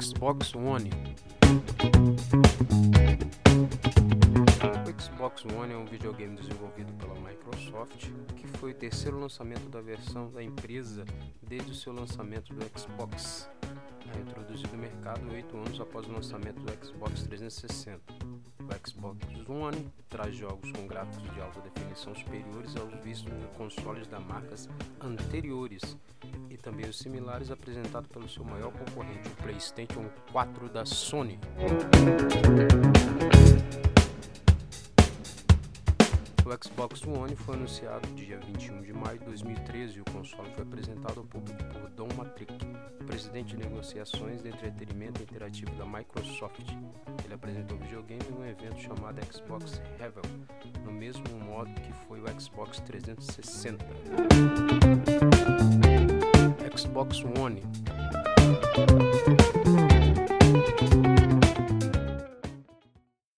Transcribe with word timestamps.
Xbox 0.00 0.54
One. 0.54 0.90
O 4.82 5.00
Xbox 5.00 5.44
One 5.44 5.72
é 5.72 5.76
um 5.76 5.84
videogame 5.84 6.36
desenvolvido 6.36 6.92
pela 6.94 7.14
Microsoft, 7.14 8.10
que 8.36 8.46
foi 8.58 8.72
o 8.72 8.74
terceiro 8.74 9.18
lançamento 9.18 9.68
da 9.68 9.80
versão 9.80 10.30
da 10.30 10.42
empresa 10.42 11.04
desde 11.42 11.70
o 11.70 11.74
seu 11.74 11.92
lançamento 11.92 12.52
do 12.52 12.78
Xbox, 12.78 13.48
introduzido 14.20 14.70
no 14.72 14.78
mercado 14.78 15.30
oito 15.30 15.56
anos 15.56 15.80
após 15.80 16.06
o 16.06 16.12
lançamento 16.12 16.60
do 16.60 16.84
Xbox 16.84 17.22
360. 17.22 18.00
O 18.60 18.88
Xbox 18.88 19.18
One 19.48 19.92
traz 20.08 20.34
jogos 20.34 20.72
com 20.72 20.86
gráficos 20.86 21.32
de 21.34 21.40
alta 21.40 21.60
definição 21.60 22.14
superiores 22.14 22.74
aos 22.76 22.92
vistos 23.04 23.32
nos 23.32 23.50
consoles 23.56 24.06
da 24.08 24.18
marcas 24.18 24.68
anteriores 25.00 25.96
e 26.54 26.56
também 26.56 26.88
os 26.88 26.96
similares 26.98 27.50
apresentados 27.50 28.08
pelo 28.08 28.28
seu 28.28 28.44
maior 28.44 28.72
concorrente, 28.72 29.28
o 29.28 29.42
PlayStation 29.42 30.08
4 30.30 30.68
da 30.68 30.86
Sony. 30.86 31.38
O 36.46 36.64
Xbox 36.64 37.02
One 37.04 37.34
foi 37.34 37.56
anunciado 37.56 38.06
dia 38.14 38.38
21 38.38 38.82
de 38.82 38.92
maio 38.92 39.18
de 39.18 39.24
2013 39.24 39.98
e 39.98 40.00
o 40.02 40.04
console 40.04 40.48
foi 40.54 40.62
apresentado 40.62 41.18
ao 41.18 41.24
público 41.24 41.64
por 41.64 41.90
Don 41.90 42.08
Matrick, 42.16 42.54
presidente 43.04 43.56
de 43.56 43.64
negociações 43.64 44.40
de 44.42 44.50
entretenimento 44.50 45.22
interativo 45.22 45.74
da 45.74 45.84
Microsoft. 45.84 46.60
Ele 47.24 47.34
apresentou 47.34 47.76
o 47.76 47.80
videogame 47.80 48.22
em 48.30 48.34
um 48.40 48.46
evento 48.46 48.78
chamado 48.78 49.18
Xbox 49.32 49.82
Revel, 49.98 50.22
no 50.84 50.92
mesmo 50.92 51.24
modo 51.40 51.72
que 51.80 51.92
foi 52.06 52.20
o 52.20 52.40
Xbox 52.40 52.78
360. 52.80 53.84
Box 57.04 57.22
Warning. 57.22 57.60